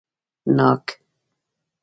🍐ناک 0.53 0.85